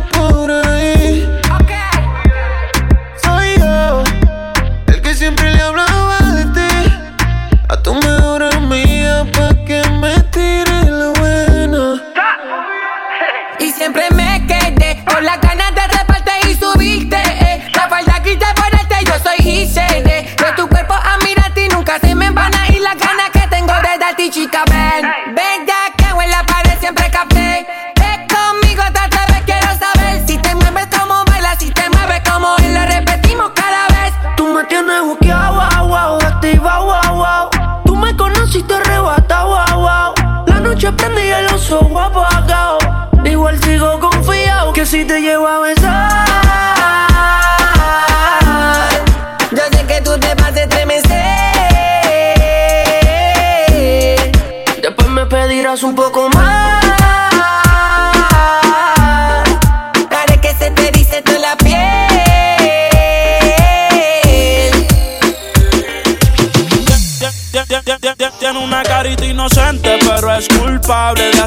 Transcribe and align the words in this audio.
por 0.00 0.50
ahí. 0.50 0.71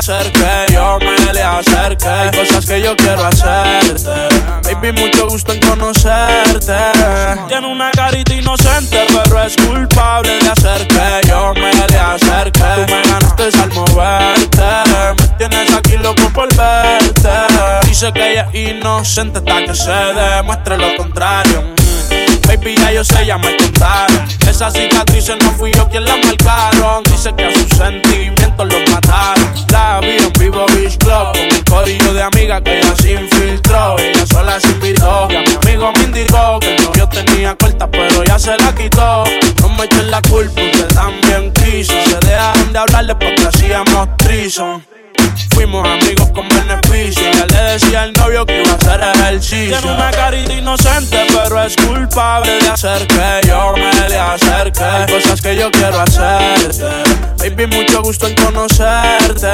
Culpable 0.06 0.22
de 0.22 0.24
hacer 0.24 0.32
que 0.32 0.74
yo 0.74 1.00
me 1.00 1.34
le 1.34 1.42
acerque. 1.42 2.08
Hay 2.08 2.32
cosas 2.32 2.66
que 2.66 2.82
yo 2.82 2.96
quiero 2.96 3.26
hacerte. 3.26 4.10
Baby, 4.64 4.92
mucho 5.02 5.28
gusto 5.28 5.54
en 5.54 5.60
conocerte. 5.62 6.74
Tiene 7.48 7.68
una 7.68 7.92
carita 7.92 8.34
inocente, 8.34 9.06
pero 9.12 9.44
es 9.44 9.56
culpable 9.56 10.40
de 10.40 10.50
hacer 10.50 10.88
que 10.88 11.28
yo 11.28 11.54
me 11.56 11.72
le 11.74 11.98
acerque. 11.98 12.64
Me 12.88 13.02
ganaste 13.02 13.50
al 13.62 13.74
moverte. 13.74 14.64
Me 15.20 15.28
tienes 15.38 15.74
aquí 15.74 15.98
loco 15.98 16.30
por 16.34 16.50
verte. 16.56 17.30
Dice 17.88 18.12
que 18.14 18.32
ella 18.32 18.48
es 18.54 18.74
inocente 18.74 19.40
hasta 19.40 19.66
que 19.66 19.76
se 19.76 19.92
demuestre 19.92 20.78
lo 20.78 20.96
contrario. 20.98 21.75
Baby, 22.56 22.76
ya 22.78 22.92
yo 22.92 23.04
sé, 23.04 23.26
ya 23.26 23.38
me 23.38 23.56
contaron. 23.58 24.26
Esas 24.48 24.72
cicatrices 24.72 25.36
no 25.44 25.52
fui 25.52 25.72
yo 25.74 25.90
quien 25.90 26.06
las 26.06 26.18
marcaron. 26.26 27.04
Dice 27.04 27.34
que 27.36 27.46
a 27.46 27.54
sus 27.54 27.68
sentimientos 27.78 28.68
los 28.68 28.92
mataron. 28.92 29.52
La 29.72 30.00
vi 30.00 30.18
en 30.18 30.32
vivo 30.40 30.66
Beach 30.68 30.98
Club 31.00 31.34
con 31.34 31.42
un 31.42 31.64
corillo 31.70 32.14
de 32.14 32.24
amigas 32.24 32.62
que 32.62 32.80
ella 32.80 32.96
se 32.96 33.14
infiltró. 33.14 34.00
Ella 34.00 34.26
sola 34.26 34.58
se 34.62 34.70
invitó. 34.70 35.28
Y 35.30 35.36
a 35.36 35.42
mi 35.42 35.54
amigo 35.54 35.92
me 35.98 36.04
indicó 36.04 36.60
que 36.60 36.78
no 36.80 36.94
yo 36.94 37.10
tenía 37.10 37.56
corta, 37.56 37.92
pero 37.92 38.24
ya 38.24 38.40
se 38.40 38.58
la 38.58 38.74
quitó. 38.74 39.26
No 39.62 39.70
me 39.70 39.84
echen 39.84 40.10
la 40.10 40.22
culpa, 40.22 40.62
usted 40.62 40.88
también 40.94 41.52
quiso. 41.52 41.94
Se 42.06 42.20
dejaron 42.26 42.72
de 42.72 42.80
hablar 42.80 43.06
después 43.06 43.46
hacíamos 43.46 44.16
trison. 44.16 44.95
Fuimos 45.53 45.88
amigos 45.88 46.29
con 46.34 46.47
beneficio. 46.50 47.23
Ya 47.34 47.46
le 47.46 47.72
decía 47.72 48.03
al 48.03 48.13
novio 48.13 48.46
que 48.46 48.62
iba 48.62 48.72
a 48.72 48.75
hacer 48.75 49.01
ejercicio. 49.16 49.78
Tiene 49.79 49.96
una 49.96 50.12
carita 50.12 50.53
inocente, 50.53 51.28
pero 51.31 51.63
es 51.63 51.75
culpable 51.75 52.59
de 52.59 52.69
hacer 52.69 53.07
que 53.07 53.47
yo 53.47 53.73
me 53.75 54.09
le 54.09 54.18
acerque. 54.18 54.84
Hay 54.84 55.12
cosas 55.13 55.41
que 55.41 55.56
yo 55.56 55.72
quiero 55.72 56.00
hacerte. 56.01 57.34
Baby, 57.50 57.68
mucho 57.68 58.02
gusto 58.02 58.26
en 58.28 58.34
conocerte. 58.34 59.48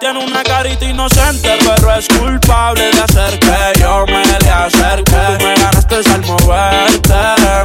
Tiene 0.00 0.24
una 0.24 0.42
carita 0.42 0.84
inocente, 0.84 1.56
pero 1.64 1.94
es 1.94 2.08
culpable 2.08 2.90
de 2.90 3.00
hacer 3.00 3.38
que 3.38 3.80
yo 3.80 4.04
me 4.06 4.24
le 4.26 4.50
acerque. 4.50 5.16
Tú 5.38 5.44
me 5.44 5.54
ganaste 5.54 5.94
al 6.10 6.26
moverte. 6.26 7.14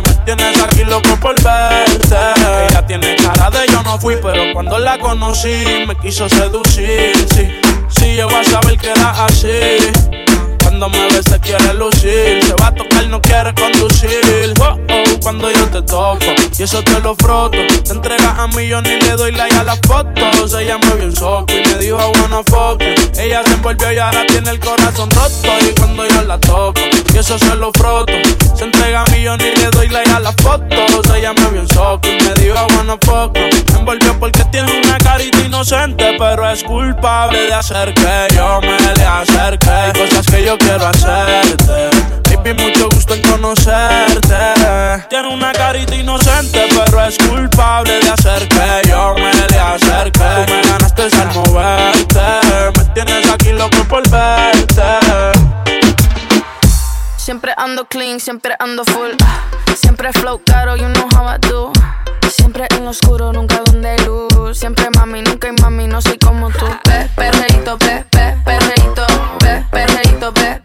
Me 0.06 0.26
tienes 0.26 0.62
aquí 0.62 0.84
loco 0.84 1.18
por 1.20 1.42
verte. 1.42 2.16
Ella 2.70 2.86
tiene 2.86 3.16
cara 3.16 3.50
de 3.50 3.66
yo 3.72 3.82
no 3.82 3.98
fui, 3.98 4.16
pero 4.22 4.54
cuando 4.54 4.78
la 4.78 5.00
conocí 5.00 5.64
me 5.88 5.98
quiso 5.98 6.30
seducir. 6.30 7.16
Sí, 7.34 7.48
sí, 7.90 8.16
yo 8.16 8.30
a 8.30 8.44
saber 8.44 8.78
que 8.78 8.92
era 8.92 9.26
así. 9.26 10.27
Cuando 10.80 10.96
me 10.96 11.08
ve 11.08 11.24
se 11.24 11.40
quiere 11.40 11.74
lucir, 11.74 12.40
se 12.44 12.54
va 12.62 12.68
a 12.68 12.76
tocar, 12.76 13.08
no 13.08 13.20
quiere 13.20 13.52
conducir. 13.56 14.54
Oh, 14.60 14.78
oh, 14.78 15.20
cuando 15.24 15.50
yo 15.52 15.66
te 15.70 15.82
toco 15.82 16.20
y 16.56 16.62
eso 16.62 16.84
te 16.84 17.00
lo 17.00 17.16
froto, 17.16 17.58
te 17.84 17.94
entregas 17.94 18.38
a 18.38 18.48
mí, 18.50 18.68
yo 18.68 18.80
ni 18.84 18.92
le 18.92 19.16
doy 19.16 19.32
like 19.32 19.56
a 19.56 19.64
las 19.64 19.80
fotos. 19.88 20.54
Ella 20.54 20.78
me 20.78 20.94
vio 20.94 21.06
un 21.06 21.16
soco 21.16 21.52
y 21.52 21.68
me 21.68 21.80
dijo 21.80 21.98
wanna 21.98 22.44
fuck. 22.44 22.80
Ella 23.18 23.42
se 23.44 23.54
envolvió 23.56 23.92
y 23.92 23.98
ahora 23.98 24.24
tiene 24.28 24.52
el 24.52 24.60
corazón 24.60 25.10
roto. 25.10 25.50
Y 25.68 25.74
cuando 25.80 26.08
yo 26.08 26.22
la 26.22 26.40
toco 26.40 26.80
y 27.12 27.18
eso 27.18 27.40
se 27.40 27.56
lo 27.56 27.72
froto, 27.72 28.14
se 28.54 28.66
entrega 28.66 29.02
a 29.02 29.06
mí, 29.06 29.24
yo 29.24 29.36
ni 29.36 29.46
le 29.46 29.72
doy 29.72 29.88
like 29.88 30.12
a 30.12 30.20
las 30.20 30.36
fotos. 30.36 31.10
Ella 31.16 31.34
me 31.34 31.50
vio 31.50 31.62
un 31.62 31.70
soco 31.70 32.08
y 32.08 32.24
me 32.24 32.34
dijo 32.36 32.68
wanna 32.78 32.98
fuck. 33.02 33.36
Me 33.36 33.80
envolvió 33.80 34.20
porque 34.20 34.46
tiene 34.52 34.72
una 34.80 35.00
carita 35.00 35.40
inocente, 35.40 36.16
pero 36.20 36.48
es 36.52 36.64
culpable 36.64 37.48
de 37.48 37.54
hacer 37.56 37.96
que 37.96 38.36
yo 38.36 38.62
me 38.62 38.78
le 38.96 39.04
acerque. 39.06 39.70
Hay 39.70 39.94
cosas 39.94 40.26
que 40.28 40.46
yo 40.46 40.56
quiero 40.68 40.88
hacerte. 40.88 41.90
Baby, 42.44 42.54
mucho 42.62 42.90
gusto 42.90 43.14
en 43.14 43.22
conocerte. 43.24 44.36
Tiene 45.10 45.28
una 45.30 45.52
carita 45.54 45.96
inocente, 45.96 46.68
pero 46.74 47.06
es 47.06 47.18
culpable 47.18 48.00
de 48.00 48.10
hacer 48.10 48.48
que 48.48 48.90
yo 48.90 49.14
me 49.16 49.34
le 49.34 49.60
acerque. 49.60 50.20
Tú 50.46 50.54
me 50.54 50.62
ganaste 50.62 51.04
al 51.04 51.34
moverte. 51.34 52.22
Me 52.78 52.86
tienes 52.94 53.30
aquí 53.30 53.52
loco 53.54 53.84
por 53.88 54.08
verte. 54.10 54.84
Siempre 57.18 57.54
ando 57.58 57.86
clean, 57.86 58.20
siempre 58.20 58.56
ando 58.60 58.84
full. 58.86 59.12
Siempre 59.76 60.12
flow 60.14 60.42
caro, 60.46 60.76
you 60.76 60.88
know 60.88 61.08
how 61.16 61.28
I 61.28 61.38
do. 61.48 61.72
Siempre 62.30 62.68
en 62.72 62.86
lo 62.86 62.92
oscuro, 62.92 63.32
nunca 63.34 63.62
donde 63.66 63.98
luz. 64.06 64.58
Siempre 64.58 64.90
mami, 64.96 65.22
nunca 65.22 65.48
hay 65.48 65.54
mami, 65.62 65.88
no 65.88 66.02
soy 66.02 66.18
como 66.18 66.50
tú. 66.50 66.66
Pe, 66.84 67.10
perreíto, 67.16 67.78
pe, 67.78 68.06
pe, 68.10 68.38
perreíto. 68.44 69.06
Pe, 69.40 69.66
perreíto, 69.72 70.34
pe, 70.34 70.57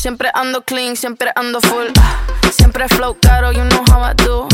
Siempre 0.00 0.30
ando 0.32 0.62
clean, 0.62 0.96
siempre 0.96 1.30
ando 1.34 1.60
full. 1.60 1.88
Siempre 2.52 2.88
flow 2.88 3.18
caro, 3.20 3.52
you 3.52 3.62
know 3.64 3.84
how 3.92 4.02
I 4.02 4.14
do. 4.14 4.48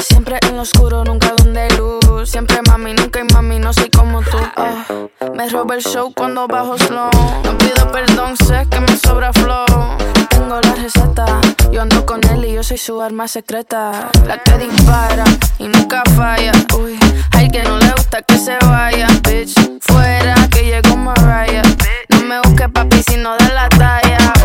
Siempre 0.00 0.38
en 0.48 0.56
lo 0.56 0.62
oscuro, 0.62 1.04
nunca 1.04 1.34
donde 1.36 1.60
hay 1.60 1.70
luz. 1.76 2.30
Siempre 2.30 2.62
mami, 2.66 2.94
nunca 2.94 3.18
hay 3.18 3.26
mami, 3.30 3.58
no 3.58 3.74
soy 3.74 3.90
como 3.90 4.22
tú. 4.22 4.38
Ah, 4.56 4.86
me 5.34 5.50
roba 5.50 5.74
el 5.74 5.82
show 5.82 6.14
cuando 6.16 6.48
bajo 6.48 6.78
slow. 6.78 7.10
No 7.44 7.58
pido 7.58 7.92
perdón, 7.92 8.38
sé 8.38 8.66
que 8.70 8.80
me 8.80 8.96
sobra 8.96 9.34
flow. 9.34 9.66
Tengo 10.30 10.62
la 10.62 10.72
receta, 10.72 11.26
yo 11.70 11.82
ando 11.82 12.06
con 12.06 12.26
él 12.30 12.46
y 12.46 12.54
yo 12.54 12.62
soy 12.62 12.78
su 12.78 13.02
arma 13.02 13.28
secreta. 13.28 14.08
La 14.26 14.42
que 14.42 14.56
dispara 14.56 15.24
y 15.58 15.68
nunca 15.68 16.04
falla. 16.16 16.52
Uy, 16.74 16.98
hay 17.32 17.50
que 17.50 17.62
no 17.64 17.76
le 17.76 17.90
gusta 17.90 18.22
que 18.22 18.38
se 18.38 18.56
vaya, 18.64 19.08
bitch. 19.28 19.54
Fuera 19.82 20.48
que 20.50 20.62
llegó 20.62 20.96
Mariah. 20.96 21.60
No 22.08 22.22
me 22.22 22.40
busques 22.40 22.70
papi 22.70 23.02
si 23.02 23.18
no 23.18 23.36
da 23.36 23.48
la 23.52 23.68
talla. 23.68 24.35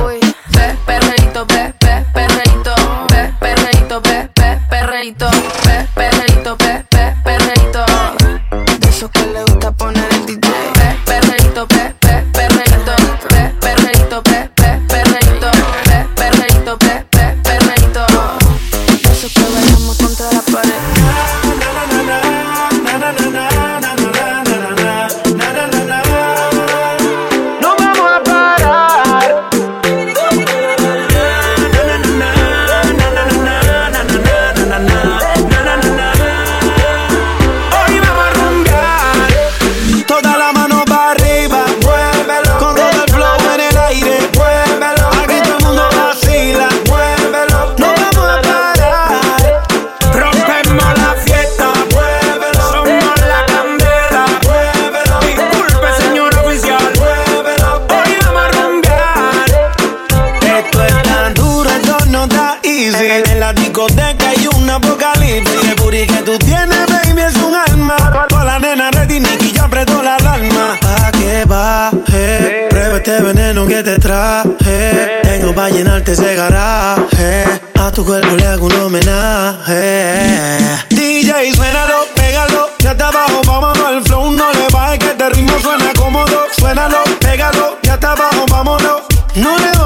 Booty 65.92 66.08
que 66.08 66.24
tú 66.24 66.38
tienes, 66.40 66.86
baby, 66.88 67.22
es 67.22 67.36
un 67.36 67.54
alma. 67.56 68.28
Toda 68.30 68.46
la 68.46 68.60
nena 68.60 68.92
ready, 68.92 69.20
Nicky 69.20 69.52
ya 69.52 69.64
apretó 69.66 70.02
la 70.02 70.16
alarma. 70.16 70.78
Pa' 70.82 71.12
que 71.12 71.46
baje, 71.46 72.68
prueba 72.70 72.98
este 72.98 73.22
veneno 73.22 73.68
que 73.68 73.84
te 73.84 74.00
traje. 74.00 75.20
Tengo 75.24 75.54
pa' 75.54 75.70
llenarte 75.70 76.14
ese 76.14 76.36
garaje. 76.36 77.46
A 77.80 77.92
tu 77.92 78.06
cuerpo 78.06 78.36
le 78.36 78.48
hago 78.48 78.68
un 78.68 78.74
homenaje. 78.74 80.58
DJ, 80.90 81.54
suénalo, 81.56 82.06
pégalo. 82.16 82.70
Ya 82.80 82.92
está 82.92 83.08
abajo, 83.08 83.42
vámonos. 83.46 83.92
El 83.92 84.04
flow 84.04 84.32
no 84.32 84.52
le 84.54 84.68
baje, 84.72 85.00
que 85.00 85.08
este 85.08 85.30
ritmo 85.30 85.60
suena 85.60 85.92
cómodo. 85.98 86.44
Suénalo, 86.58 87.04
pégalo. 87.20 87.78
Ya 87.84 87.94
está 87.96 88.12
abajo, 88.14 88.46
vámonos. 88.50 89.02
No 89.36 89.58
le 89.58 89.81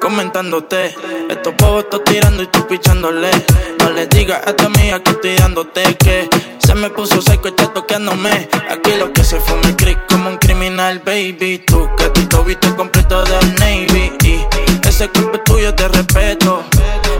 comentándote. 0.00 0.94
Estos 1.30 1.54
pavos 1.54 1.84
están 1.84 2.02
tirando 2.04 2.42
y 2.42 2.46
tú 2.48 2.66
pichándole. 2.66 3.30
No 3.78 3.90
le 3.90 4.06
digas 4.08 4.40
a 4.44 4.52
tu 4.52 4.66
amiga 4.66 5.00
que 5.00 5.12
estoy 5.12 5.36
dándote 5.36 5.94
que 5.96 6.28
se 6.58 6.74
me 6.74 6.90
puso 6.90 7.22
seco 7.22 7.46
y 7.46 7.50
está 7.50 7.72
toqueándome. 7.72 8.48
Aquí 8.68 8.92
lo 8.98 9.12
que 9.12 9.22
se 9.22 9.38
fue 9.38 9.56
mi 9.64 9.74
crick 9.74 9.98
como 10.08 10.30
un 10.30 10.38
criminal, 10.38 11.00
baby. 11.04 11.62
Tú 11.66 11.88
que 11.96 12.10
tú 12.10 12.26
tu 12.26 12.44
viste 12.44 12.74
completo 12.74 13.22
del 13.24 13.54
Navy. 13.54 14.12
Y 14.24 14.44
ese 14.86 15.08
cuerpo 15.08 15.36
es 15.36 15.44
tuyo 15.44 15.72
de 15.72 15.88
respeto. 15.88 16.64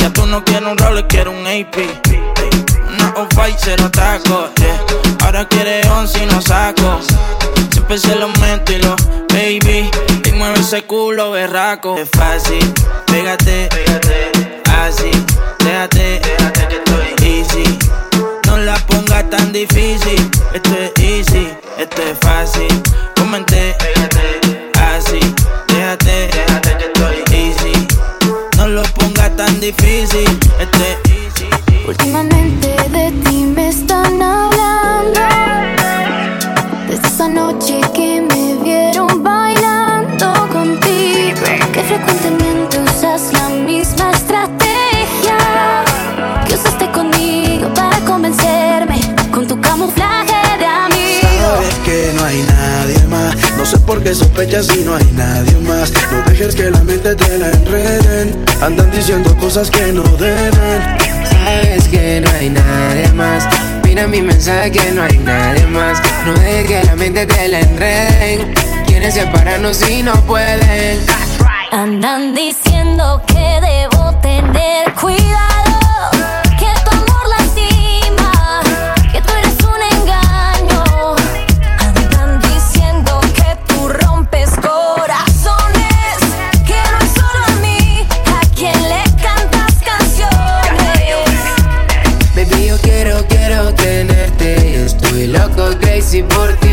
Ya 0.01 0.13
tú 0.13 0.27
no 0.27 0.45
quieres 0.45 0.69
un 0.69 0.77
roller, 0.79 1.07
quiero 1.07 1.31
un 1.31 1.47
AP 1.47 1.77
o 3.17 3.27
fight, 3.35 3.57
cero 3.59 3.89
taco. 3.91 4.49
Yeah. 4.57 4.85
Ahora 5.25 5.47
quiere 5.47 5.81
once 5.91 6.23
y 6.23 6.27
no 6.27 6.41
saco. 6.41 6.99
Siempre 7.71 7.99
se 7.99 8.15
lo 8.17 8.29
meto 8.41 8.73
y 8.73 8.79
lo 8.79 8.97
baby 9.29 9.91
mueve 10.37 10.61
ese 10.61 10.83
culo 10.83 11.33
berraco. 11.33 11.97
Es 11.99 12.09
fácil, 12.11 12.61
pégate, 13.07 13.69
pégate, 13.71 14.63
así, 14.81 15.11
déjate, 15.65 16.21
déjate 16.21 16.69
que 16.69 16.77
estoy 16.77 17.27
easy. 17.27 17.79
No 18.47 18.59
la 18.59 18.77
pongas 18.87 19.29
tan 19.31 19.53
difícil, 19.53 20.31
esto 20.53 20.71
es 20.79 20.93
easy, 21.03 21.49
esto 21.79 22.03
es 22.03 22.19
fácil. 22.21 22.69
Comente, 23.17 23.75
pégate, 23.79 24.71
así, 24.95 25.21
déjate, 25.69 26.29
déjate 26.33 26.77
que 26.79 26.85
estoy 26.87 27.37
easy. 27.37 27.89
No 28.57 28.69
lo 28.69 28.83
pongas 28.83 29.35
tan 29.37 29.59
difícil, 29.61 30.29
esto 30.61 30.79
es 30.79 31.06
que 54.07 54.15
sospechas 54.15 54.69
y 54.77 54.85
no 54.85 54.95
hay 54.95 55.11
nadie 55.15 55.59
más. 55.67 55.93
No 56.13 56.23
dejes 56.31 56.55
que 56.55 56.71
la 56.71 56.81
mente 56.85 57.17
te 57.17 57.39
la 57.39 57.51
enreden. 57.51 58.45
Andan 58.63 58.89
diciendo 58.93 59.37
cosas 59.37 59.69
que 59.69 59.93
no 59.93 60.05
deben. 60.05 60.81
Sabes 61.29 61.89
que 61.89 62.21
no 62.21 62.31
hay 62.31 62.51
nadie 62.51 63.13
más. 63.15 63.49
Mira 63.83 64.07
mi 64.07 64.23
mensaje 64.23 64.71
que 64.71 64.93
no 64.93 65.03
hay 65.03 65.19
nadie 65.19 65.67
más. 65.67 66.01
No 66.25 66.35
dejes 66.35 66.67
que 66.69 66.85
la 66.85 66.95
mente 66.95 67.27
te 67.27 67.49
la 67.49 67.59
enreden. 67.59 68.55
Quieren 68.87 69.11
separarnos 69.11 69.91
y 69.91 70.05
no 70.05 70.15
pueden. 70.25 71.01
Andan 71.73 72.33
diciendo 72.33 73.21
que 73.27 73.61
debo 73.61 74.15
tener 74.21 74.93
cuidado. 75.01 75.66
si 96.17 96.66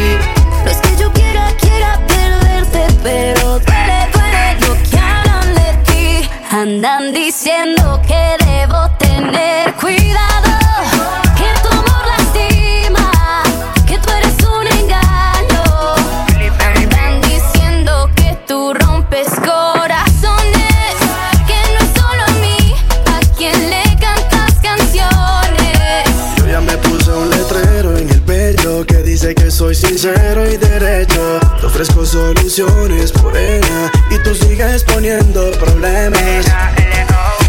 sincero 30.03 30.45
y 30.51 30.57
derecho. 30.57 31.39
Te 31.61 31.65
ofrezco 31.65 32.05
soluciones, 32.05 33.13
morena. 33.21 33.91
Y 34.11 34.17
tú 34.17 34.35
sigues 34.35 34.83
poniendo 34.83 35.51
problemas. 35.51 36.45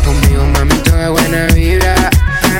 Conmigo, 0.05 0.45
mami, 0.53 0.75
toda 0.85 1.11
buena 1.11 1.47
vibra. 1.47 1.95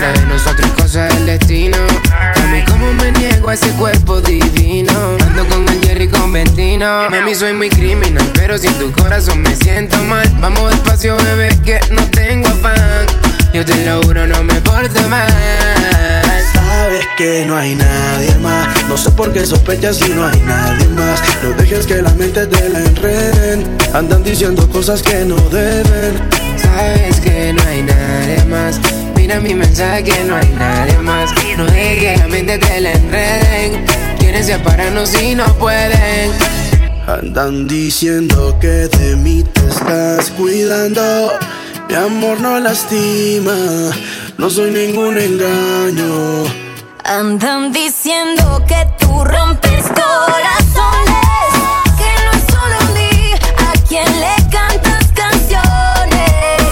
La 0.01 0.13
de 0.13 0.27
nosotros, 0.27 0.69
cosa 0.73 1.05
del 1.05 1.27
destino. 1.27 1.77
A 2.11 2.47
mí, 2.47 2.65
como 2.65 2.93
me 2.95 3.13
niego 3.13 3.51
a 3.51 3.55
ese 3.55 3.71
cuerpo 3.71 4.21
divino. 4.21 5.17
Ando 5.21 5.47
con 5.47 5.69
el 5.69 5.81
Jerry 5.81 6.09
con 6.09 6.33
Ventino. 6.33 7.09
Mami, 7.11 7.35
soy 7.35 7.53
muy 7.53 7.69
criminal, 7.69 8.29
pero 8.35 8.59
sin 8.59 8.73
tu 8.75 8.91
corazón 8.93 9.43
me 9.43 9.55
siento 9.55 9.97
mal. 10.05 10.29
Vamos 10.41 10.71
despacio, 10.71 11.17
bebé, 11.19 11.57
que 11.65 11.79
no 11.91 12.03
tengo 12.11 12.49
afán. 12.49 13.07
Yo 13.53 13.65
te 13.65 13.87
lo 13.87 14.03
juro, 14.03 14.27
no 14.27 14.43
me 14.43 14.61
porto 14.61 15.09
mal. 15.09 15.74
Sabes 16.85 17.07
que 17.17 17.47
no 17.47 17.57
hay 17.57 17.75
nadie 17.75 18.35
más. 18.43 18.69
No 18.91 18.99
sé 18.99 19.11
por 19.13 19.33
qué 19.33 19.47
sospechas 19.47 19.97
si 19.97 20.11
no 20.11 20.27
hay 20.27 20.39
nadie 20.41 20.87
más. 20.89 21.19
No 21.43 21.53
dejes 21.53 21.87
que 21.87 22.03
la 22.03 22.11
mente 22.11 22.47
te 22.47 22.69
la 22.69 22.79
enreden. 22.79 23.75
Andan 23.95 24.23
diciendo 24.23 24.69
cosas 24.69 25.03
que 25.03 25.25
no 25.25 25.37
deben. 25.49 26.21
Sabes 26.59 27.21
que 27.21 27.55
no 27.55 27.63
hay 27.63 27.85
nadie 27.85 28.45
más. 28.51 28.79
Mira 29.17 29.41
mi 29.41 29.55
mensaje 29.55 30.05
que 30.05 30.25
no 30.25 30.37
hay 30.37 30.47
nadie 30.59 30.99
más. 30.99 31.31
No 31.57 31.65
dejes 31.65 32.01
que 32.01 32.17
la 32.19 32.29
mente 32.29 32.59
te 32.59 32.81
la 32.83 32.93
enreden. 32.93 33.87
Quieren 34.19 34.45
separarnos 34.45 35.23
y 35.23 35.35
no 35.37 35.47
pueden. 35.55 36.33
Andan 37.07 37.67
diciendo 37.67 38.59
que 38.61 38.89
de 38.99 39.17
mí 39.17 39.43
te 39.43 39.69
estás 39.69 40.31
cuidando. 40.33 41.33
Mi 41.89 41.95
amor 41.95 42.43
no 42.43 42.61
lastima, 42.61 43.57
no 44.37 44.51
soy 44.51 44.71
ningún 44.71 45.17
engaño. 45.17 46.64
Andan 47.07 47.71
diciendo 47.71 48.65
que 48.67 48.89
tú 48.99 49.25
rompes 49.25 49.85
corazones, 49.89 51.21
que 51.99 52.11
no 52.25 52.31
es 52.33 52.45
solo 52.51 52.77
un 52.81 52.95
día 52.95 53.37
a 53.59 53.73
quien 53.87 54.21
le 54.21 54.35
cantas 54.51 55.13
canciones. 55.15 56.63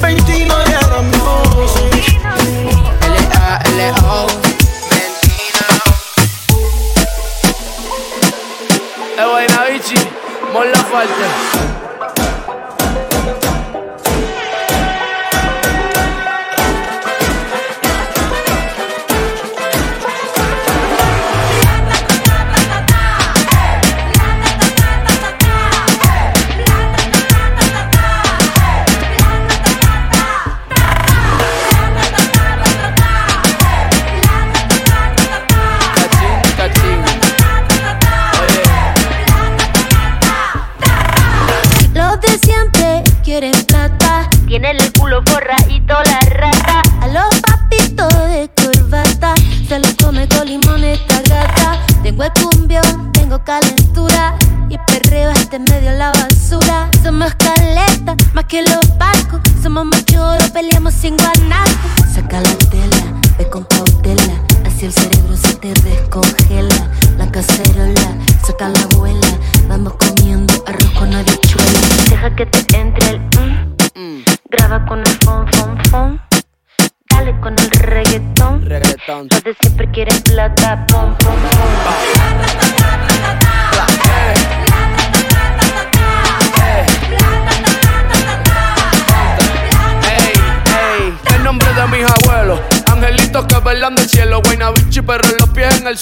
29 0.00 0.70
éramos. 0.70 1.76
L-A-L-O. 3.02 4.26
Eh, 9.18 9.26
buena, 9.30 9.64
bichi. 9.64 9.96
Mon 10.54 10.72
la 10.72 10.78
falta. 10.84 11.47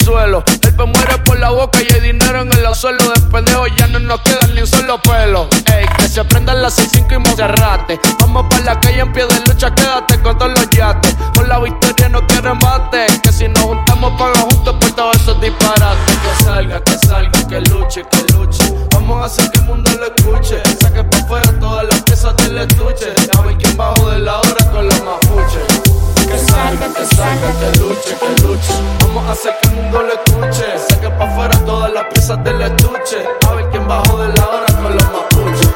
El 0.07 0.41
pe 0.77 0.85
muere 0.85 1.19
por 1.25 1.37
la 1.41 1.51
boca 1.51 1.81
y 1.83 1.93
hay 1.93 2.01
dinero 2.01 2.43
en 2.43 2.53
el 2.53 2.75
suelo. 2.77 3.11
De 3.13 3.21
pendejo 3.23 3.67
ya 3.67 3.89
no 3.89 3.99
nos 3.99 4.21
quedan 4.21 4.55
ni 4.55 4.61
un 4.61 4.67
solo 4.69 5.03
pelo. 5.03 5.49
Ey, 5.67 5.85
que 5.99 6.09
se 6.09 6.25
prendan 6.25 6.63
las 6.63 6.79
6-5 6.79 7.17
y 7.17 7.19
Monserrate. 7.19 8.01
Vamos 8.21 8.47
pa' 8.49 8.61
la 8.61 8.79
calle 8.79 9.01
en 9.01 9.13
pie 9.13 9.27
de 9.27 9.41
lucha, 9.41 9.75
quédate 9.75 10.23
con 10.23 10.39
todos 10.39 10.53
los 10.53 10.71
yates. 10.71 11.17
Por 11.35 11.49
la 11.49 11.59
victoria 11.59 12.09
no 12.09 12.25
quiero 12.29 12.53
embate. 12.53 13.07
Que 13.21 13.33
si 13.33 13.49
nos 13.49 13.65
juntamos, 13.65 14.13
paga 14.17 14.43
juntos 14.43 14.77
por 14.79 14.93
todos 14.93 15.17
esos 15.17 15.41
disparates. 15.41 16.17
Que 16.19 16.45
salga, 16.45 16.81
que 16.85 16.99
salga, 16.99 17.49
que 17.49 17.61
luche, 17.63 18.05
que 18.09 18.33
luche. 18.33 18.75
Vamos 18.93 19.23
a 19.23 19.25
hacer 19.25 19.51
que 19.51 19.59
el 19.59 19.65
mundo 19.65 19.91
lo 19.91 20.07
escuche. 20.07 20.63
Saque 20.83 21.03
pa' 21.03 21.19
afuera 21.19 21.53
todas 21.59 21.85
las 21.85 22.01
piezas 22.03 22.37
del 22.37 22.59
estuche. 22.59 23.07
Ver 23.45 23.57
quién 23.59 23.77
bajo 23.77 24.09
de 24.11 24.21
la 24.21 24.39
hora 24.39 24.71
con 24.71 24.85
los 24.87 25.03
mapuches. 25.03 25.26
Que 26.79 27.05
salga, 27.17 27.53
que 27.59 27.79
luche, 27.81 28.17
que 28.21 28.43
luche. 28.43 28.73
Vamos 29.01 29.27
a 29.27 29.33
hacer 29.33 29.55
que 29.61 29.69
el 29.69 29.75
mundo 29.77 30.03
lo 30.03 30.13
escuche. 30.13 30.79
Saque 30.89 31.11
pa' 31.11 31.25
afuera 31.25 31.59
todas 31.65 31.93
las 31.93 32.05
piezas 32.13 32.45
del 32.45 32.63
estuche. 32.63 33.19
A 33.49 33.55
ver 33.55 33.69
quién 33.71 33.89
bajo 33.89 34.19
de 34.19 34.29
la 34.29 34.49
hora 34.49 34.67
con 34.67 34.95
los 34.95 35.05
mapuches. 35.05 35.69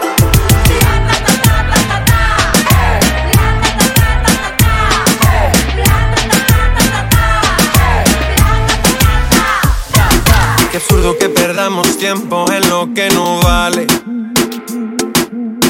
Qué 10.70 10.76
absurdo 10.76 11.18
que 11.18 11.28
perdamos 11.28 11.98
tiempo 11.98 12.44
en 12.52 12.68
lo 12.68 12.94
que 12.94 13.08
no 13.10 13.40
vale. 13.40 13.86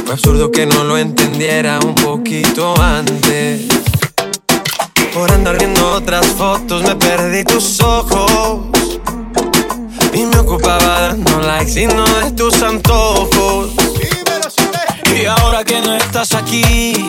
Fue 0.05 0.13
absurdo 0.13 0.51
que 0.51 0.67
no 0.67 0.85
lo 0.85 0.99
entendiera 0.99 1.79
un 1.79 1.95
poquito 1.95 2.75
antes. 2.81 3.90
Por 5.15 5.31
andar 5.33 5.59
viendo 5.59 5.93
otras 5.93 6.25
fotos 6.27 6.83
me 6.83 6.95
perdí 6.95 7.43
tus 7.45 7.81
ojos. 7.81 8.61
Y 10.15 10.25
me 10.25 10.39
ocupaba 10.39 11.01
dando 11.01 11.41
likes 11.41 11.81
y 11.83 11.87
no 11.87 12.05
de 12.05 12.31
tus 12.33 12.63
antojos. 12.63 13.71
Y 15.15 15.27
ahora 15.27 15.65
que 15.65 15.81
no 15.81 15.97
estás 15.97 16.33
aquí, 16.35 17.09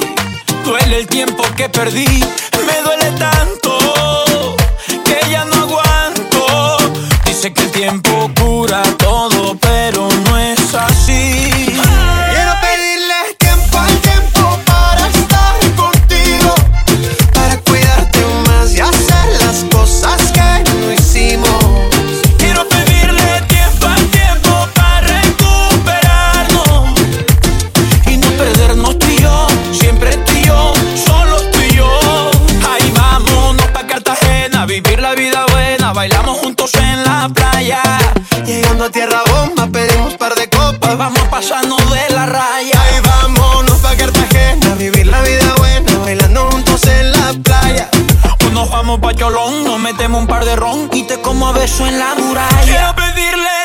duele 0.66 0.98
el 1.00 1.08
tiempo 1.08 1.44
que 1.56 1.70
perdí. 1.70 2.08
Me 2.66 2.82
duele 2.84 3.12
tanto 3.20 4.56
que 5.06 5.20
ya 5.30 5.46
no 5.46 5.56
aguanto. 5.62 6.78
Dice 7.26 7.54
que 7.54 7.62
el 7.62 7.72
tiempo 7.72 8.32
cura 8.40 8.82
todo, 8.98 9.56
pero 9.60 10.10
no 10.26 10.38
es 10.38 10.74
así. 10.74 10.91
Pasando 41.42 41.76
de 41.76 42.14
la 42.14 42.28
raya. 42.28 42.82
Ahí 42.84 43.00
vámonos 43.04 43.80
pa' 43.80 43.96
Cartagena, 43.96 44.76
vivir 44.76 45.08
la 45.08 45.22
vida 45.22 45.56
buena, 45.58 45.98
bailando 46.00 46.52
juntos 46.52 46.86
en 46.86 47.12
la 47.12 47.34
playa. 47.44 47.90
O 48.46 48.50
nos 48.50 48.70
vamos 48.70 49.00
pa' 49.00 49.16
Cholón, 49.16 49.64
nos 49.64 49.80
metemos 49.80 50.22
un 50.22 50.28
par 50.28 50.46
de 50.46 50.56
ron 50.56 50.90
y 50.94 51.04
te 51.04 51.20
como 51.20 51.48
a 51.48 51.52
beso 51.54 51.88
en 51.88 51.98
la 51.98 52.14
muralla. 52.14 52.62
Quiero 52.64 52.96
pedirle 52.96 53.61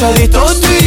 se 0.00 0.06
ha 0.06 0.10
visto 0.12 0.79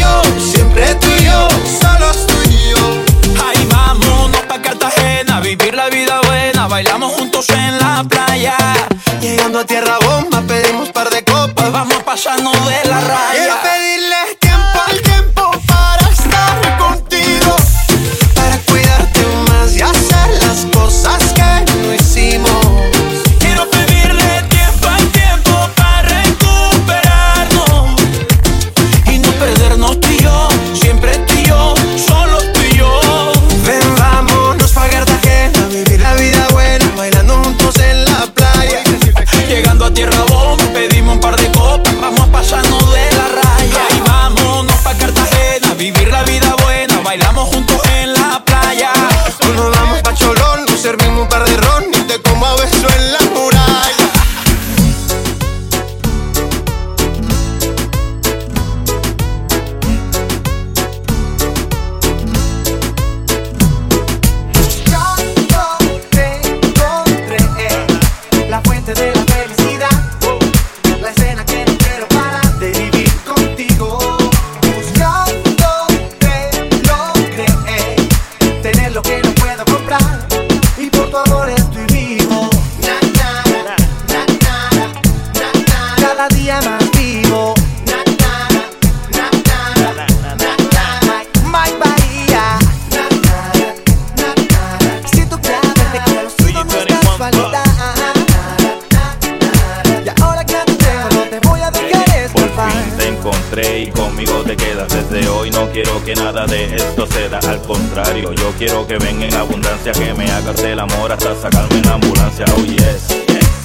Yo 107.63 108.52
quiero 108.58 108.86
que 108.86 108.97
venga 108.97 109.26
en 109.26 109.34
abundancia, 109.36 109.93
que 109.93 110.13
me 110.13 110.30
hagas 110.30 110.62
el 110.63 110.78
amor 110.78 111.13
hasta 111.13 111.34
sacarme 111.34 111.78
en 111.78 111.84
la 111.84 111.93
ambulancia. 111.93 112.45
Oh 112.58 112.65
yes, 112.65 113.08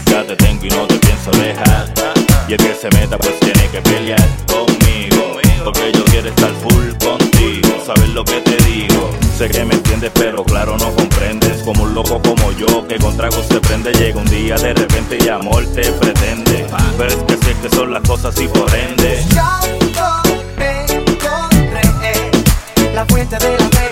ya 0.07 0.25
te 0.25 0.37
tengo 0.37 0.67
y 0.67 0.69
no 0.69 0.87
te 0.87 0.95
pienso 0.99 1.33
dejar. 1.33 1.93
Y 2.47 2.53
el 2.53 2.59
que 2.59 2.75
se 2.77 2.89
meta 2.91 3.19
pues 3.19 3.41
tiene 3.41 3.69
que 3.71 3.81
pelear 3.81 4.25
conmigo. 4.47 5.41
Porque 5.65 5.91
yo 5.93 6.05
quiero 6.05 6.29
estar 6.29 6.53
full 6.63 6.93
contigo, 7.05 7.83
sabes 7.85 8.09
lo 8.11 8.25
que 8.25 8.41
te 8.41 8.57
digo. 8.65 9.11
Sé 9.37 9.49
que 9.49 9.65
me 9.65 9.75
entiendes, 9.75 10.13
pero 10.15 10.45
claro 10.45 10.79
no 10.79 10.95
comprendes. 10.95 11.61
Como 11.65 11.83
un 11.83 11.93
loco 11.95 12.23
como 12.23 12.53
yo, 12.53 12.87
que 12.87 12.99
con 12.99 13.17
tragos 13.17 13.47
se 13.49 13.61
prende, 13.61 13.93
llega 13.95 14.21
un 14.21 14.27
día 14.27 14.55
de 14.57 14.75
repente 14.75 15.19
y 15.21 15.29
amor 15.29 15.67
te 15.75 15.91
pretende. 15.91 16.67
Pero 16.97 17.11
es 17.11 17.17
que 17.17 17.37
sé 17.37 17.57
que 17.63 17.69
son 17.75 17.93
las 17.93 18.03
cosas 18.03 18.41
y 18.41 18.47
por 18.47 18.73
ende. 18.73 19.25
Encontré 19.65 20.87
eh, 22.05 22.93
la 22.95 23.05
fuente 23.07 23.37
de 23.39 23.59
la 23.59 23.69
fe. 23.71 23.88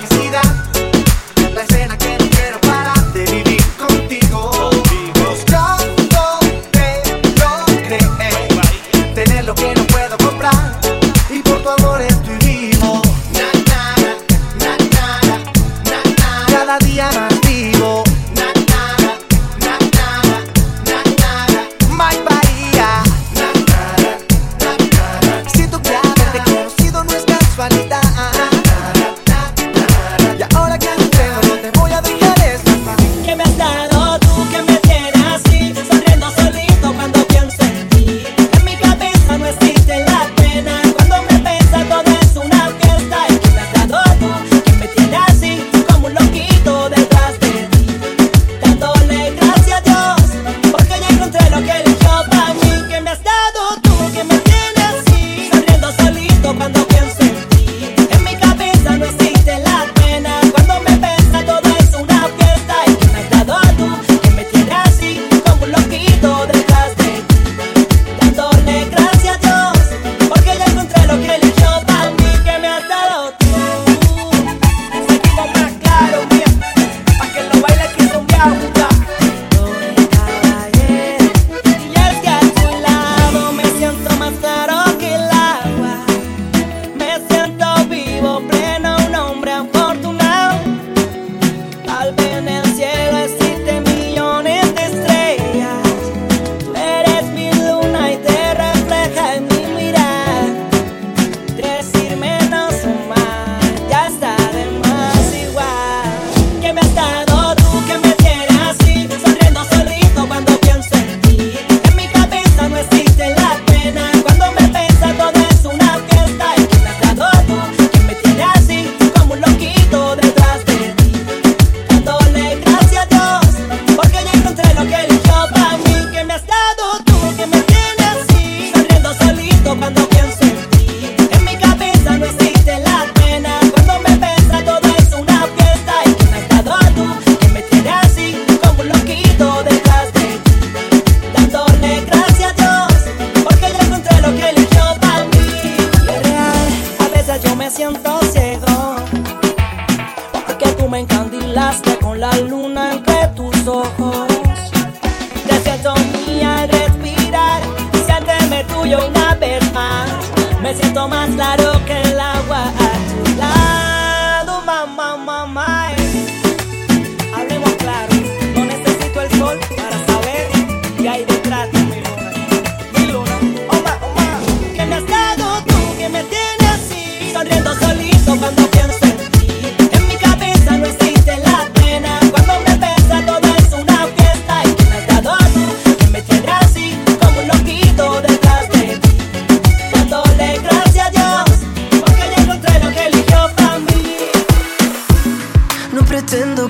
on 165.29 165.53
my 165.53 165.65
mind. 165.65 166.06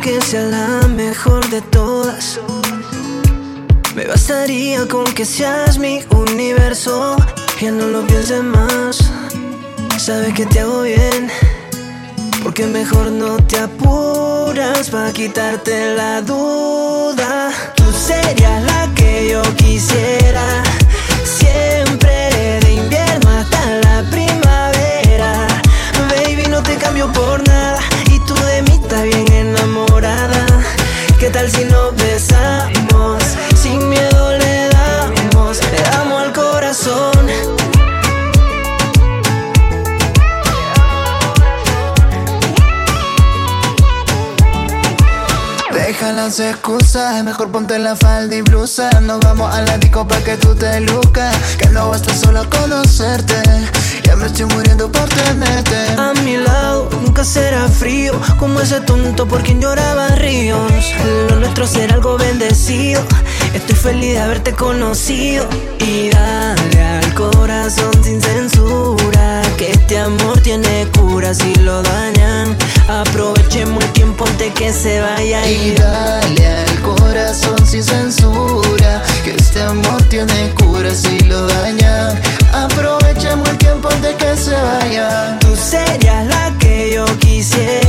Que 0.07 0.21
sea 0.21 0.43
la 0.43 0.87
mejor 0.87 1.51
de 1.51 1.61
todas. 1.63 2.39
Me 3.97 4.05
bastaría 4.07 4.87
con 4.87 5.05
que 5.05 5.25
seas 5.25 5.79
mi 5.79 5.99
universo. 6.11 7.17
Ya 7.61 7.73
no 7.73 7.89
lo 7.89 8.07
pienses 8.07 8.45
más. 8.45 8.99
Sabes 9.99 10.33
que 10.35 10.47
te 10.47 10.61
hago 10.61 10.83
bien. 10.83 11.29
Porque 12.45 12.67
mejor 12.67 13.11
no 13.11 13.37
te 13.49 13.59
apuras 13.59 14.91
para 14.91 15.13
quitarte 15.13 15.97
la 15.97 16.23
duda. 16.23 17.51
Tú 17.75 17.85
serías 17.93 18.63
la 18.63 18.89
que 18.95 19.31
yo 19.33 19.43
quisiera. 19.57 20.66
Deja 45.87 46.11
las 46.11 46.41
excusas, 46.41 47.23
mejor 47.23 47.53
ponte 47.53 47.79
la 47.79 47.95
falda 47.95 48.35
y 48.35 48.43
blusa. 48.43 48.91
Nos 49.03 49.21
vamos 49.21 49.55
a 49.55 49.63
la 49.63 49.79
disco 49.79 50.05
pa' 50.05 50.19
que 50.19 50.37
tú 50.37 50.53
te 50.57 50.81
lucas 50.81 51.33
Que 51.59 51.69
no 51.69 51.89
basta 51.89 52.13
solo 52.13 52.45
conocerte. 52.51 53.41
Ya 54.03 54.17
me 54.17 54.27
estoy 54.27 54.47
muriendo 54.47 54.91
por 54.91 55.09
tenerte. 55.09 55.77
A 55.97 56.13
mi 56.25 56.39
lado 56.39 56.91
nunca 57.05 57.23
será 57.23 57.69
frío 57.69 58.21
Como 58.37 58.61
ese 58.61 58.81
tonto 58.81 59.29
por 59.29 59.45
quien 59.45 59.61
lloraba 59.61 60.09
ríos. 60.09 60.61
Lo 61.29 61.37
nuestro 61.37 61.69
será 61.69 61.95
algo 61.95 62.19
bendecido. 62.19 63.01
Estoy 63.55 63.77
feliz 63.77 64.15
de 64.15 64.21
haberte 64.21 64.55
conocido. 64.55 65.49
Y 65.79 66.11
dale 66.11 66.83
al 66.83 67.15
corazón 67.15 67.93
sin 68.03 68.21
censura 68.21 68.96
Que 69.57 69.71
este 69.71 69.99
amor 69.99 70.39
tiene 70.41 70.87
cura 70.99 71.33
si 71.33 71.55
lo 71.57 71.83
dañan. 71.83 72.57
Aprovechemos 72.89 73.83
el 73.83 73.93
tiempo 73.93 74.27
antes 74.27 74.53
que 74.53 74.73
se 74.73 75.01
vaya 75.01 75.45
Y 75.49 75.75
dale 75.75 76.47
al 76.47 76.83
corazón 76.83 77.67
sin 77.67 77.83
censura 77.83 79.03
Que 79.25 79.33
este 79.33 79.63
amor 79.63 80.03
tiene 80.05 80.51
cura 80.55 80.95
si 80.95 81.19
lo 81.21 81.47
dañan. 81.47 82.21
Aprovechemos 82.53 83.49
el 83.49 83.59
tiempo 83.59 83.89
antes 83.89 84.15
que 84.17 84.37
se 84.37 84.53
vaya. 84.53 85.39
Tú 85.41 85.57
serías 85.57 86.27
la 86.27 86.53
que 86.59 86.93
yo 86.95 87.05
quisiera 87.19 87.86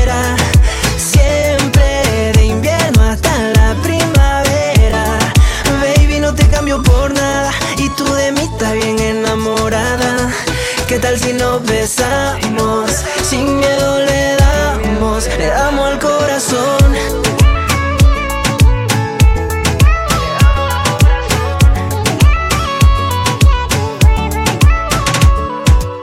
¿Qué 10.88 11.00
tal 11.00 11.20
si 11.20 11.34
nos 11.34 11.62
besamos? 11.64 12.90
Sin 13.30 13.58
miedo 13.58 14.00
le 14.06 14.38
damos, 14.38 15.28
le 15.38 15.48
damos 15.48 15.86
al 15.86 16.00
corazón. 16.00 16.96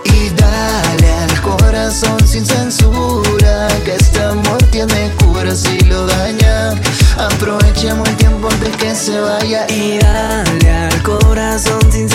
Y 0.04 0.28
dale 0.36 1.12
al 1.12 1.40
corazón 1.40 2.28
sin 2.28 2.44
censura 2.44 3.68
Que 3.84 3.94
este 3.94 4.22
amor 4.22 4.62
tiene 4.64 5.10
cura 5.16 5.54
si 5.54 5.80
lo 5.80 6.06
dañan 6.06 6.78
Aprovechemos 7.16 8.06
el 8.06 8.16
tiempo 8.16 8.48
antes 8.50 8.76
que 8.76 8.94
se 8.94 9.18
vaya. 9.18 9.66
Y 9.68 9.98
dale 9.98 10.70
al 10.70 11.02
corazón 11.02 11.80
sin 11.90 12.08
censura 12.08 12.13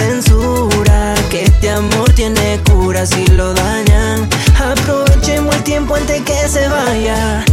cura 3.00 3.06
si 3.06 3.26
lo 3.28 3.54
dañan 3.54 4.28
Aprovechemos 4.60 5.56
el 5.56 5.64
tiempo 5.64 5.96
antes 5.96 6.22
que 6.24 6.48
se 6.48 6.68
vaya. 6.68 7.46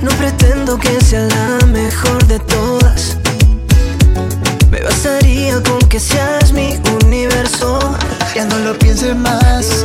No 0.00 0.10
pretendo 0.12 0.78
que 0.78 0.98
sea 1.00 1.28
la 1.28 1.66
mejor 1.66 2.26
de 2.26 2.38
todas. 2.38 3.18
Me 4.70 4.80
bastaría 4.80 5.62
con 5.62 5.78
que 5.90 6.00
seas 6.00 6.52
mi 6.52 6.80
universo. 7.04 7.78
Ya 8.34 8.46
no 8.46 8.58
lo 8.60 8.78
pienses 8.78 9.14
más. 9.14 9.84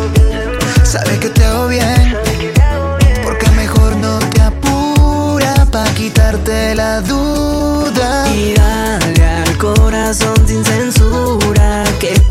Sabes 0.84 1.20
que 1.20 1.30
te 1.30 1.44
hago 1.44 1.68
bien. 1.68 2.18
Porque 3.24 3.50
mejor 3.52 3.98
no 3.98 4.20
te 4.20 4.42
apura 4.42 5.66
Pa' 5.70 5.90
quitarte 5.96 6.76
la 6.76 7.02
duda. 7.02 8.26
Y 8.34 8.54
dale 8.54 9.26
al 9.26 9.58
corazón 9.58 10.48
sin 10.48 10.64
censura 10.64 11.87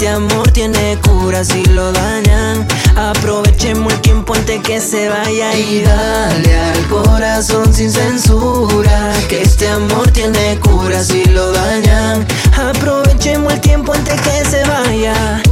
este 0.07 0.15
amor 0.15 0.53
tiene 0.53 0.97
cura 1.03 1.43
si 1.43 1.65
lo 1.65 1.91
dañan. 1.91 2.65
Aprovechemos 2.95 3.93
el 3.93 4.01
tiempo 4.03 4.35
antes 4.35 4.63
que 4.63 4.81
se 4.81 5.09
vaya 5.09 5.53
Y 5.55 5.83
dale 5.83 6.57
al 6.57 6.87
corazón 6.87 7.75
sin 7.75 7.91
censura 7.91 9.13
Que 9.29 9.43
este 9.43 9.69
amor 9.69 10.11
tiene 10.13 10.61
cura 10.61 11.03
si 11.03 11.25
lo 11.25 11.51
dañan. 11.51 12.25
Aprovechemos 12.57 13.53
el 13.53 13.61
tiempo 13.61 13.95
antes 13.95 14.21
que 14.21 14.45
se 14.45 14.63
vaya 14.65 15.43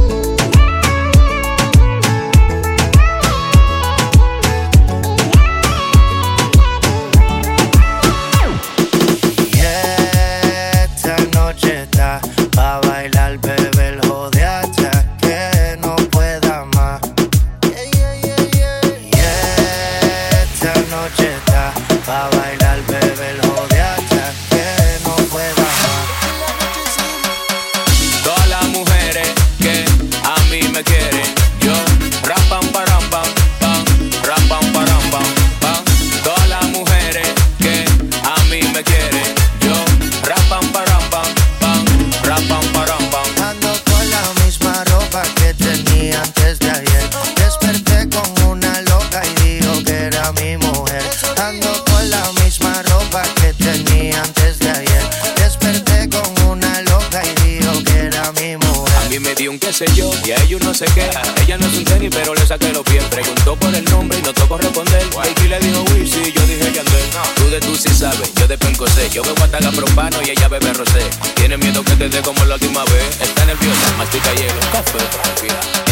sé 60.75 60.85
qué. 60.93 61.09
Ella 61.43 61.57
no 61.57 61.67
es 61.67 61.77
un 61.77 61.85
tenis, 61.85 62.09
pero 62.13 62.35
le 62.35 62.45
saqué 62.45 62.71
los 62.73 62.83
pies. 62.83 63.03
Preguntó 63.05 63.55
por 63.55 63.73
el 63.73 63.85
nombre 63.85 64.19
y 64.19 64.21
no 64.21 64.33
tocó 64.33 64.57
responder. 64.57 65.07
Baby 65.15 65.47
le 65.47 65.59
dijo 65.59 65.83
Wizzy, 65.93 66.33
yo 66.33 66.41
dije 66.41 66.71
Yandel. 66.73 67.09
Tú 67.35 67.49
de 67.49 67.59
tú 67.61 67.75
sí 67.75 67.89
sabes, 67.89 68.33
yo 68.35 68.47
de 68.47 68.57
sé. 68.93 69.09
Yo 69.09 69.23
bebo 69.23 69.43
hasta 69.43 69.71
propano 69.71 70.17
y 70.23 70.31
ella 70.31 70.47
bebe 70.49 70.73
rosé. 70.73 71.09
Tiene 71.35 71.57
miedo 71.57 71.83
que 71.83 71.95
te 71.95 72.09
dé 72.09 72.21
como 72.21 72.43
la 72.45 72.55
última 72.55 72.83
vez. 72.85 73.21
Está 73.21 73.45
nerviosa, 73.45 73.93
mastica 73.97 74.33
hielo, 74.33 74.59
café, 74.71 74.97
tranquila. 74.97 75.84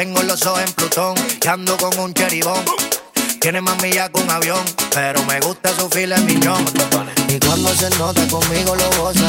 Tengo 0.00 0.22
los 0.22 0.46
ojos 0.46 0.62
en 0.62 0.72
Plutón 0.72 1.14
y 1.44 1.46
ando 1.46 1.76
con 1.76 1.98
un 1.98 2.14
cheribón. 2.14 2.64
Tiene 3.38 3.60
más 3.60 3.76
que 3.76 4.10
un 4.14 4.30
avión, 4.30 4.64
pero 4.94 5.22
me 5.24 5.38
gusta 5.40 5.76
su 5.76 5.90
fila 5.90 6.16
en 6.16 6.24
millón. 6.24 6.64
Y 7.28 7.38
cuando 7.38 7.68
se 7.74 7.90
nota 7.98 8.26
conmigo 8.28 8.74
lo 8.76 8.90
goza. 8.92 9.28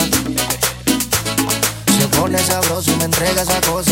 Se 1.99 2.07
pone 2.17 2.39
sabroso 2.39 2.89
y 2.89 2.95
me 2.95 3.03
entrega 3.03 3.41
esa 3.41 3.59
cosa. 3.59 3.91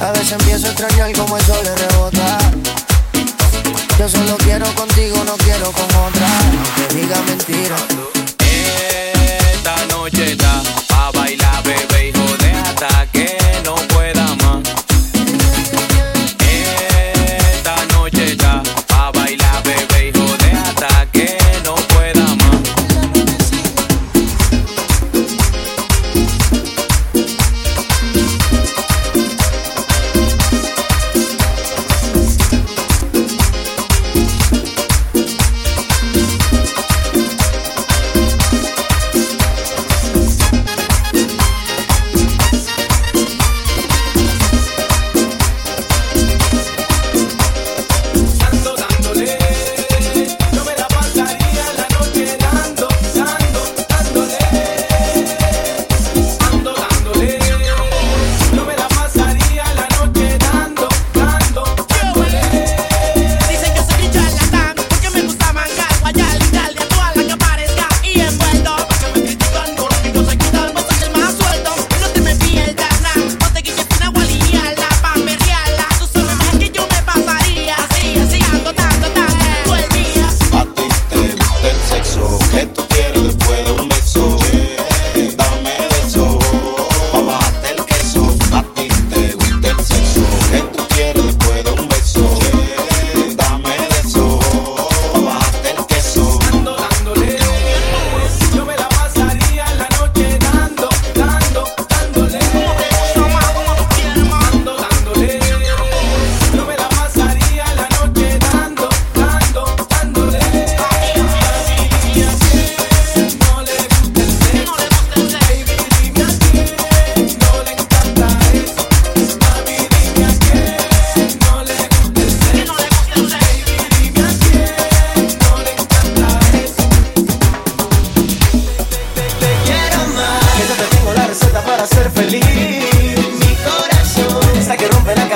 A 0.00 0.10
veces 0.10 0.32
empiezo 0.32 0.66
a 0.66 0.70
extrañar 0.70 1.12
como 1.12 1.38
el 1.38 1.44
sol 1.44 1.60
le 1.62 1.76
rebota. 1.76 2.38
Yo 4.00 4.08
solo 4.08 4.36
quiero 4.38 4.66
contigo, 4.74 5.22
no 5.24 5.36
quiero 5.36 5.70
con 5.70 5.84
otra. 5.84 6.28
No 6.28 6.88
te 6.88 6.96
diga 6.96 7.22
mentira. 7.22 7.76
Esta 9.52 9.76
noche 9.94 10.32
está. 10.32 10.77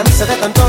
cansa 0.04 0.26
de 0.26 0.36
tanto 0.36 0.61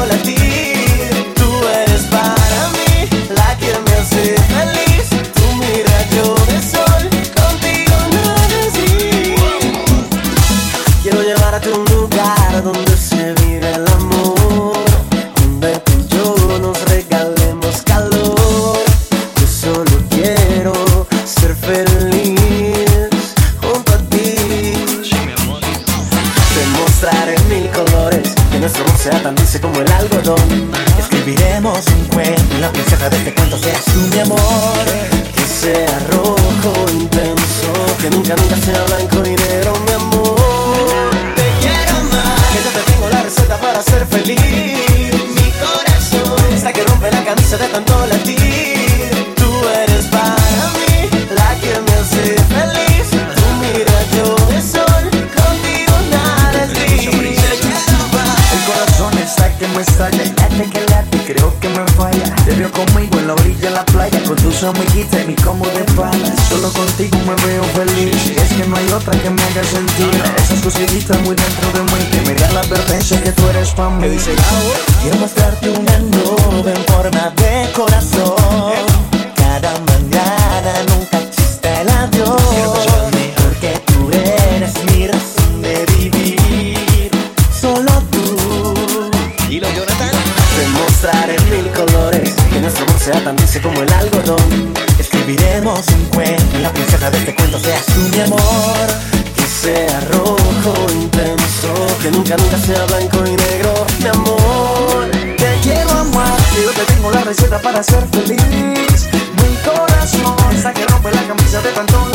Quiero 74.04 75.18
mostrarte 75.18 75.70
una 75.70 75.98
nube 75.98 76.74
en 76.74 76.84
forma 76.94 77.32
de 77.38 77.72
corazón. 77.72 78.36
Cada 79.34 79.80
mañana 79.80 80.74
nunca 80.90 81.20
chista 81.30 81.80
el 81.80 81.90
adiós 81.90 82.86
Porque 83.38 83.82
tú 83.86 84.12
eres 84.12 84.74
mi 84.92 85.08
razón 85.08 85.62
de 85.62 85.86
vivir. 85.96 87.12
Solo 87.58 87.94
tú. 88.12 89.10
¿Y 89.50 89.62
lo 89.62 89.70
Jonathan? 89.70 90.12
Te 90.12 90.68
mostraré 90.68 91.40
mil 91.50 91.72
colores 91.72 92.34
Que 92.52 92.60
nuestro 92.60 92.84
amor 92.84 93.00
sea 93.00 93.24
tan 93.24 93.38
dulce 93.38 93.62
como 93.62 93.84
el 93.84 93.94
algodón. 93.94 94.74
Escribiremos 95.00 95.88
un 95.88 96.06
cuento 96.08 96.58
Y 96.58 96.62
la 96.62 96.74
princesa 96.74 97.10
de 97.10 97.20
este 97.20 97.36
cuento 97.36 97.58
seas 97.58 97.86
tú 97.86 98.02
mi 98.12 98.20
amor. 98.20 98.88
Que 99.38 99.44
sea 99.44 100.02
rojo 100.12 100.92
intenso 100.92 101.74
Que 102.02 102.12
nunca 102.12 102.36
nunca 102.36 102.58
sea 102.58 102.84
blanco. 102.88 103.13
receta 107.34 107.60
para 107.60 107.82
ser 107.82 108.08
feliz. 108.10 109.10
Mi 109.42 109.56
corazón, 109.66 110.36
hasta 110.50 110.72
que 110.72 110.86
rompe 110.86 111.12
la 111.12 111.24
camisa 111.28 111.62
de 111.62 111.70
pantón 111.72 112.13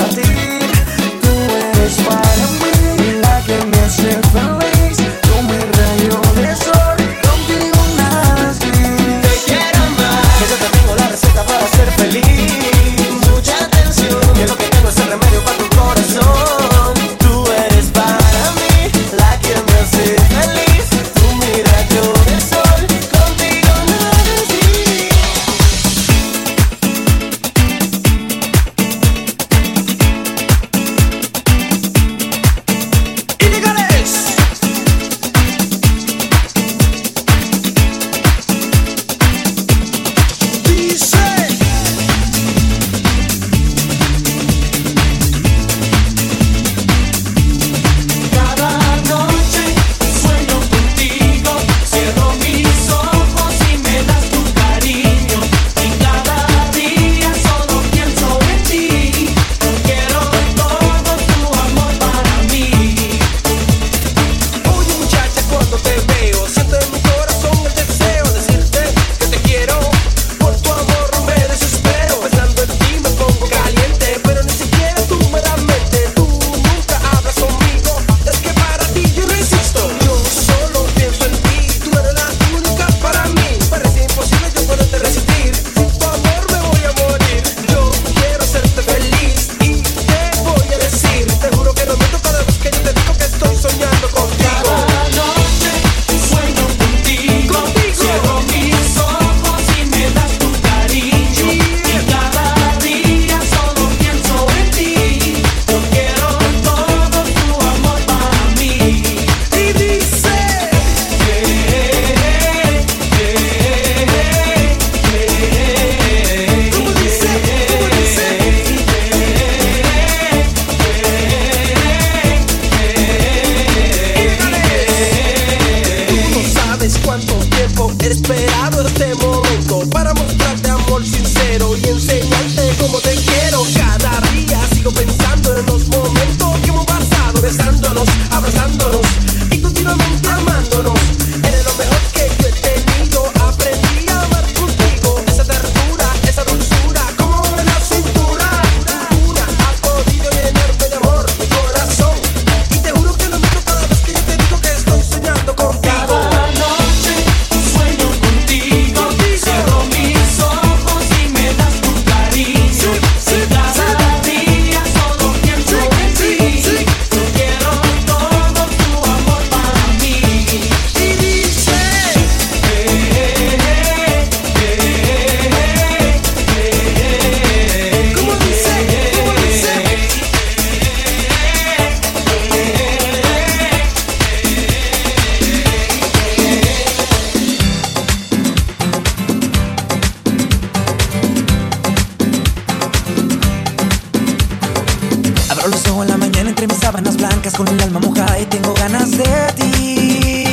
blancas 197.19 197.55
con 197.55 197.69
el 197.69 197.81
alma 197.83 198.01
mojada 198.01 198.39
y 198.39 198.47
tengo 198.47 198.73
ganas 198.75 199.11
de 199.11 199.25
ti. 199.57 200.45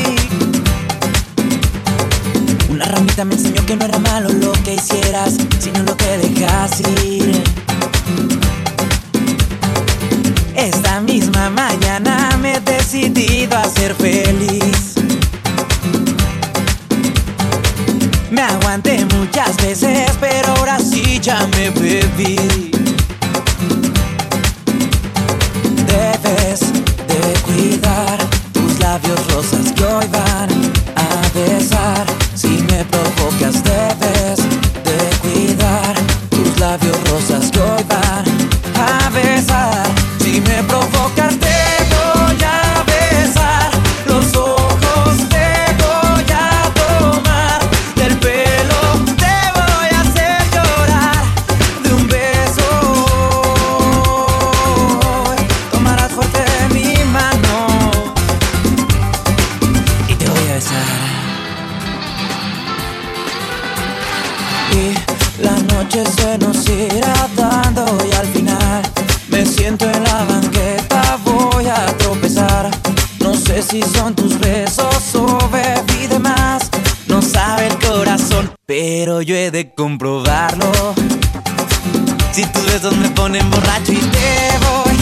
Una 2.69 2.85
ramita 2.85 3.23
me 3.23 3.35
enseñó 3.35 3.65
que 3.65 3.75
no 3.75 3.85
era 3.85 3.99
malo 3.99 4.29
lo 4.29 4.51
que 4.63 4.75
hicieras, 4.75 5.35
sino 5.59 5.83
lo 5.83 5.95
que 5.95 6.17
dejas 6.17 6.81
ir. 7.03 7.43
Esta 10.55 10.99
misma 11.01 11.49
mañana 11.49 12.37
me 12.41 12.55
he 12.55 12.59
decidido 12.59 13.57
a 13.57 13.63
ser 13.69 13.93
feliz. 13.95 14.95
Me 18.31 18.41
aguanté 18.41 19.05
muchas 19.17 19.55
veces, 19.57 20.11
pero 20.19 20.49
ahora 20.55 20.79
sí 20.79 21.19
ya 21.21 21.47
me 21.55 21.69
bebí. 21.69 22.74
Debes 25.95 26.64
la 69.99 70.25
banqueta, 70.25 71.17
voy 71.23 71.67
a 71.67 71.85
tropezar. 71.97 72.69
No 73.19 73.35
sé 73.35 73.61
si 73.61 73.81
son 73.81 74.15
tus 74.15 74.39
besos 74.39 75.15
o 75.15 75.37
bebí 75.49 76.07
de 76.07 76.19
más, 76.19 76.69
no 77.07 77.21
sabe 77.21 77.67
el 77.67 77.77
corazón, 77.79 78.51
pero 78.65 79.21
yo 79.21 79.35
he 79.35 79.51
de 79.51 79.73
comprobarlo. 79.73 80.71
Si 82.31 82.45
tus 82.45 82.65
besos 82.65 82.95
me 82.97 83.09
ponen 83.09 83.49
borracho 83.49 83.93
y 83.93 83.97
te 83.97 84.49
voy 84.65 84.95